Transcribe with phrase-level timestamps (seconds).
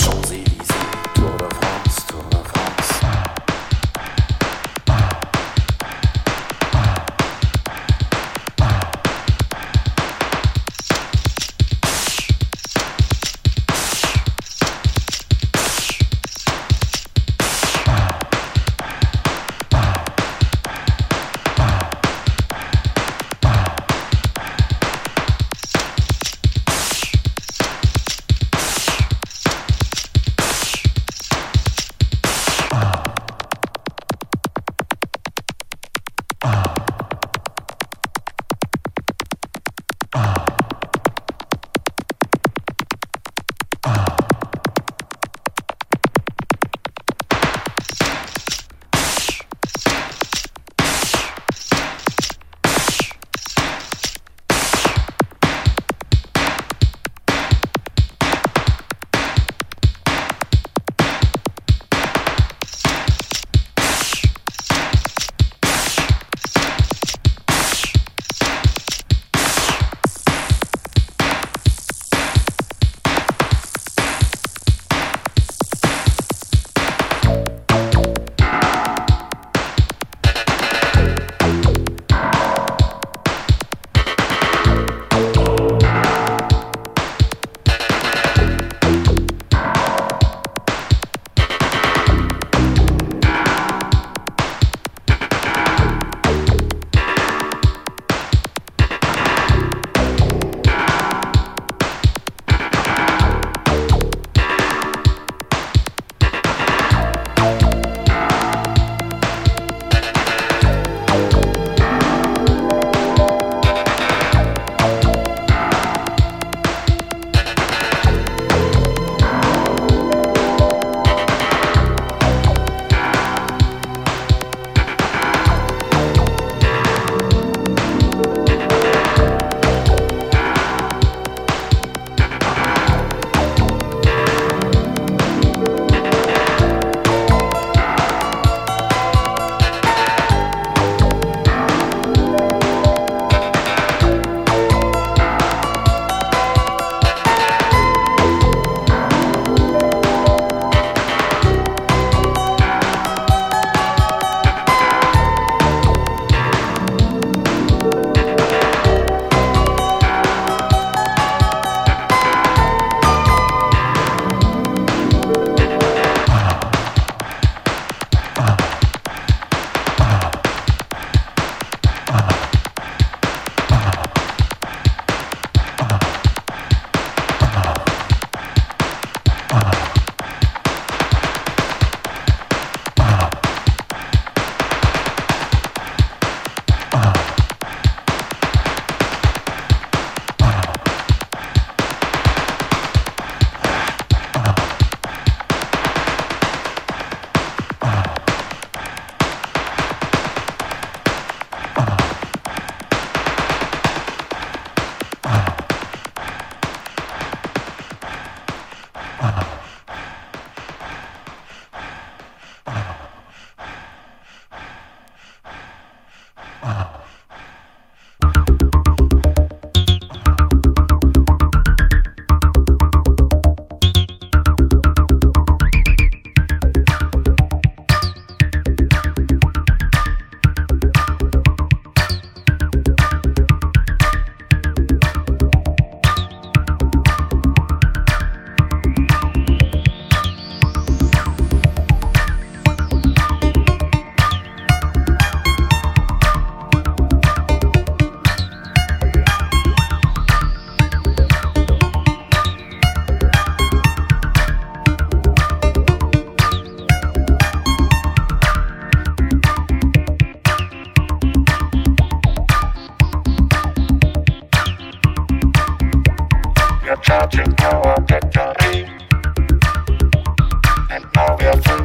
[0.00, 0.59] Champs-Élysées.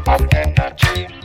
[0.07, 1.25] up on energy.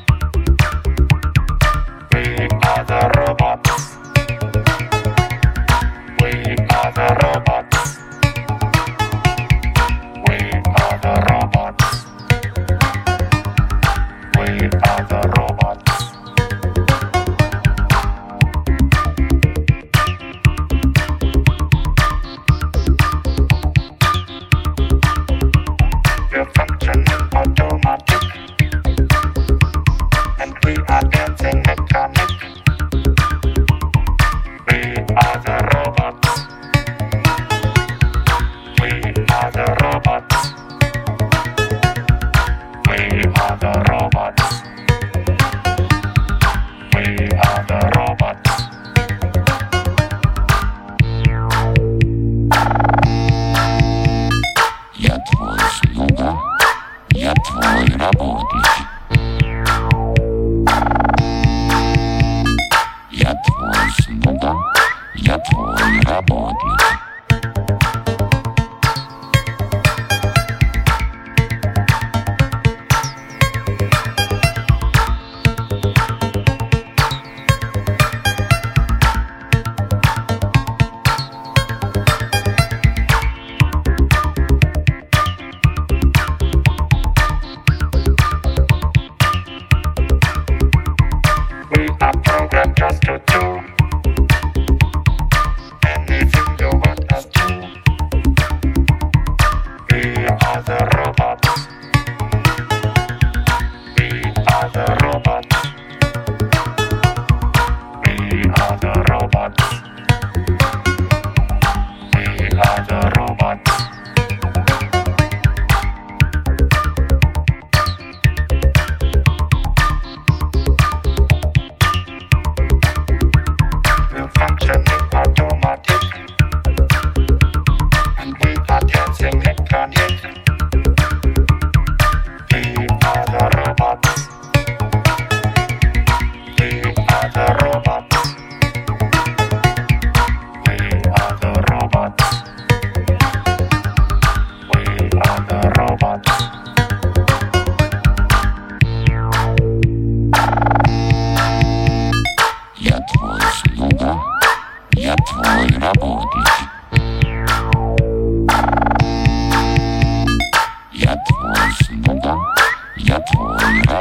[55.20, 55.59] Antoine.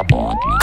[0.00, 0.59] работник.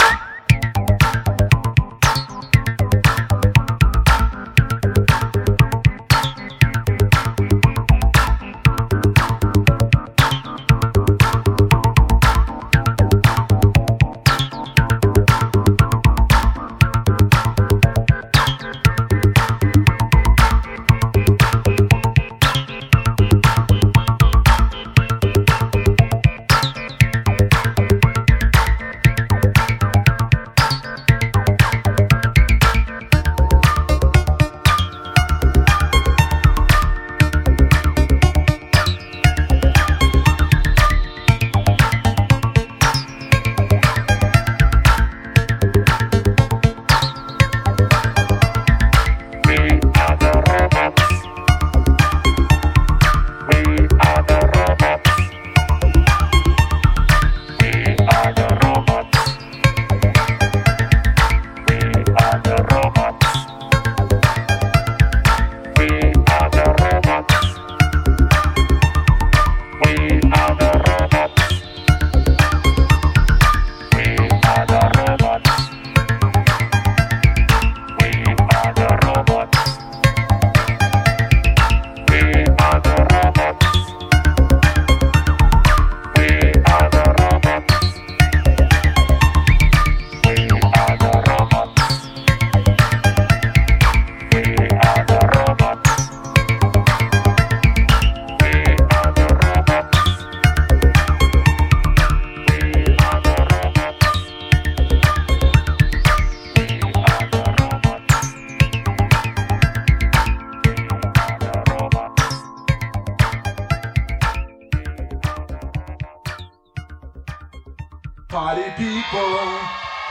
[119.10, 119.48] people,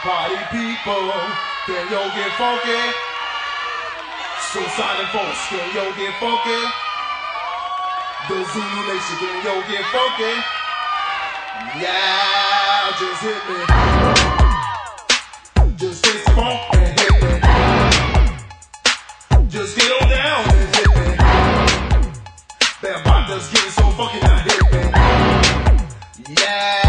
[0.01, 1.13] party people,
[1.67, 2.81] can yo get funky?
[4.39, 6.61] Supersonic folks, can yo get funky?
[8.27, 10.33] The Zulu Nation, can yo get funky?
[11.79, 13.59] Yeah, just hit me.
[15.75, 17.29] Just hit funk and hit me.
[19.47, 21.05] Just get on down and hit me.
[22.81, 26.35] That vibe that's getting so funky hit me.
[26.41, 26.87] Yeah.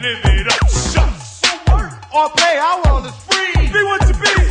[0.00, 1.42] live it up, shucks.
[2.12, 2.58] Or pay.
[2.58, 3.68] I want is free.
[3.68, 4.49] Be what you be.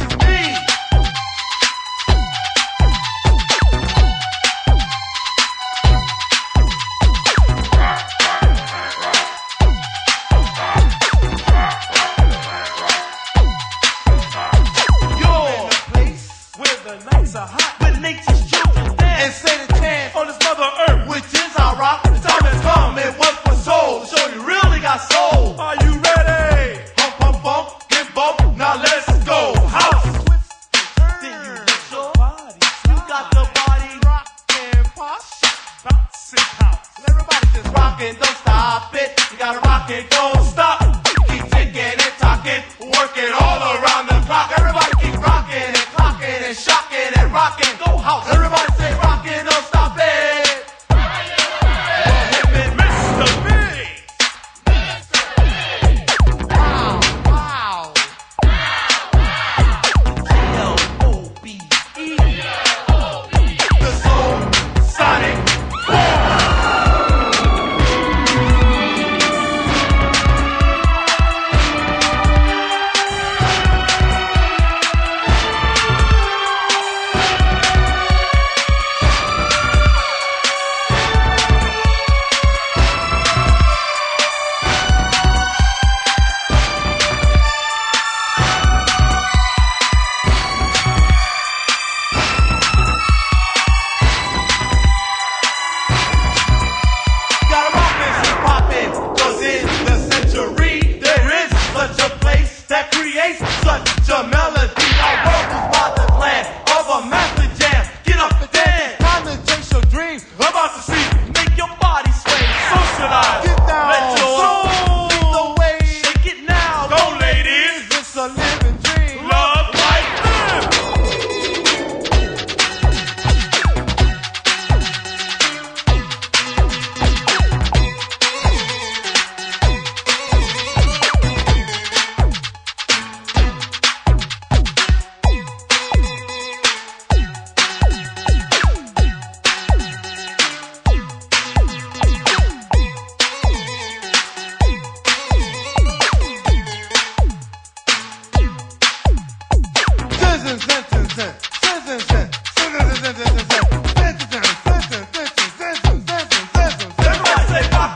[103.66, 104.88] such a melody.
[105.02, 106.44] I rose to by the plan
[106.78, 107.82] of a master jam.
[108.06, 110.26] Get up and dance, time to chase your dreams.
[110.38, 113.38] About to see, make your body sway, socialize.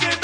[0.02, 0.23] Rock.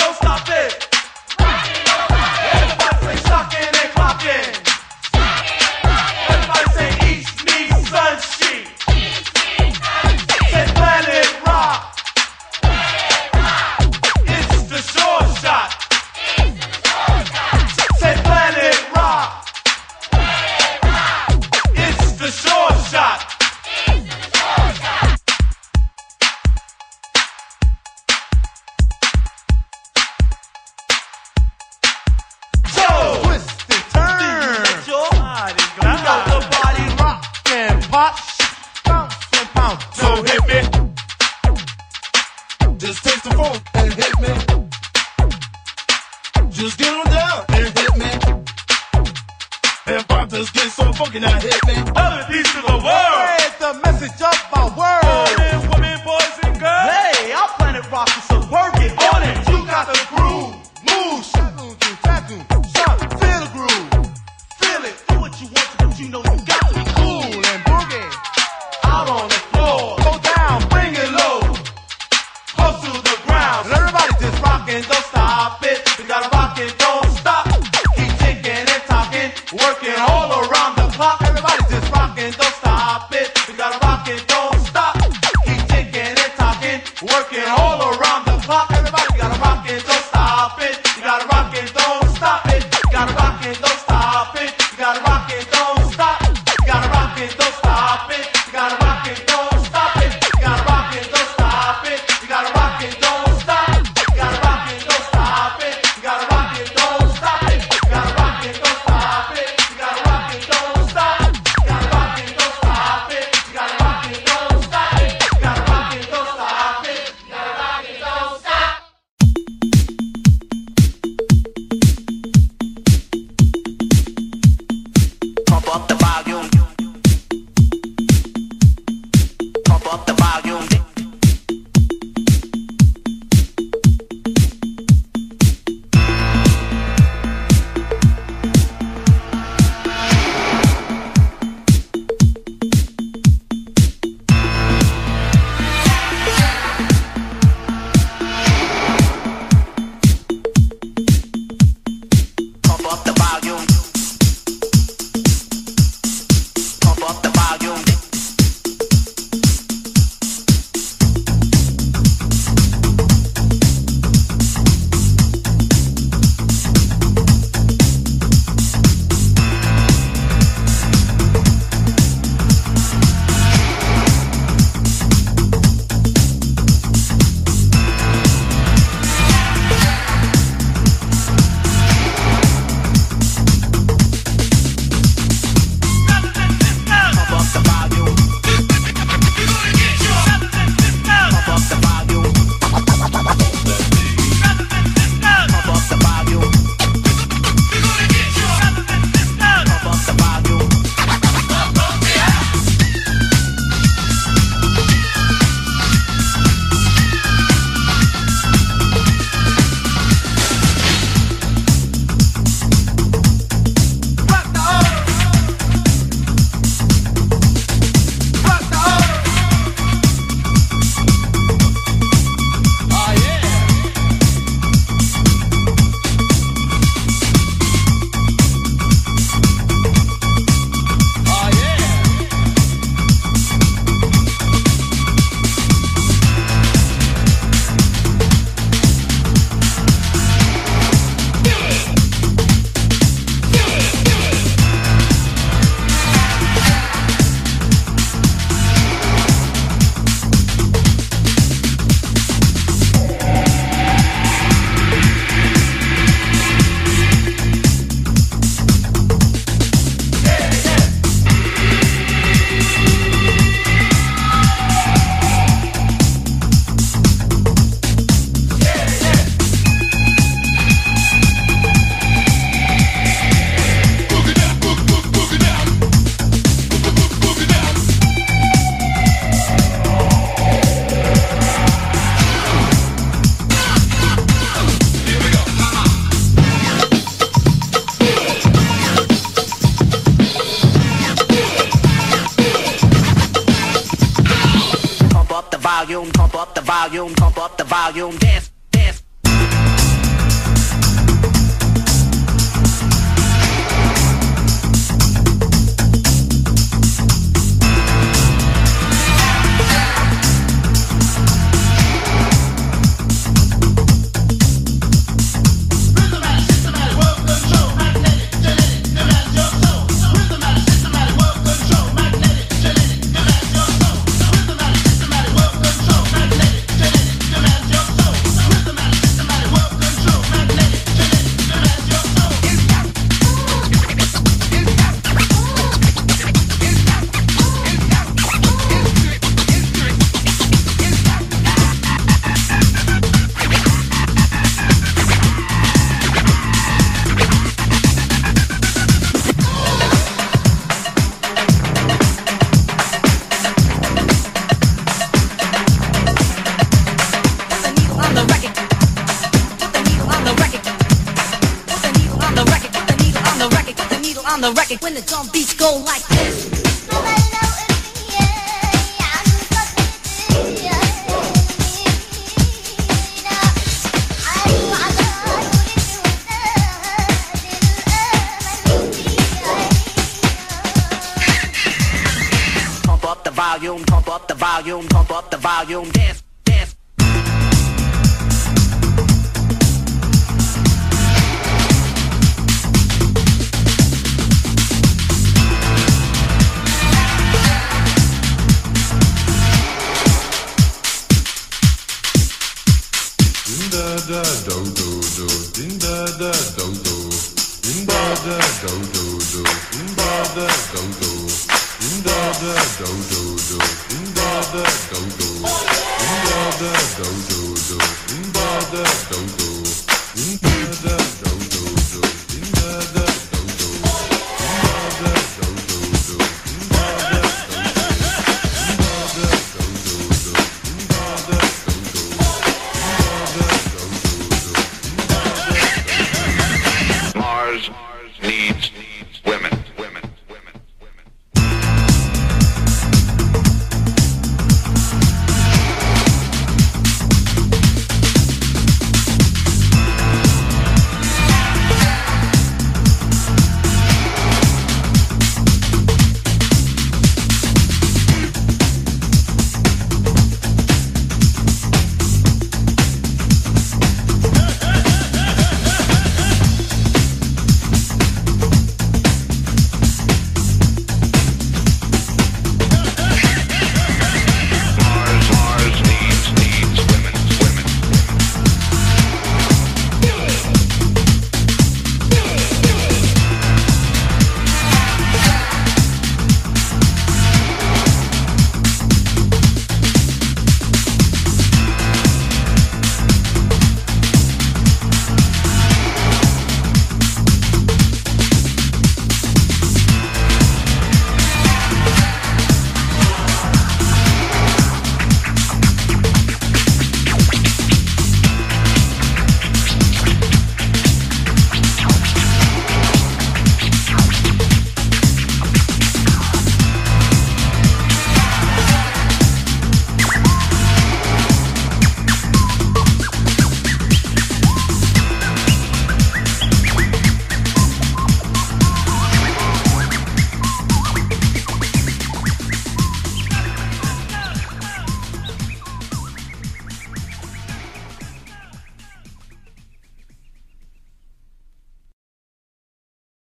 [383.50, 386.29] volume, pump up the volume, pump up the volume, dance.